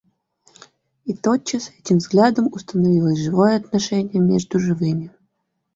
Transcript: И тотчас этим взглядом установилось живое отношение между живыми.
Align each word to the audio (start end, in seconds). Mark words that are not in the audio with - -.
И 1.05 1.13
тотчас 1.13 1.69
этим 1.77 1.97
взглядом 1.97 2.47
установилось 2.51 3.19
живое 3.19 3.55
отношение 3.57 4.19
между 4.19 4.57
живыми. 4.59 5.13